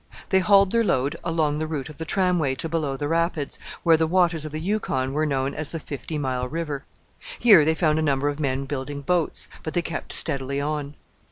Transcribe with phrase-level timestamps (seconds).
[0.29, 3.97] They hauled their load along the route of the tramway to below the rapids, where
[3.97, 6.85] the waters of the Yukon are known as the Fifty Mile River.
[7.37, 10.95] Here they found a number of men building boats, but they kept steadily on.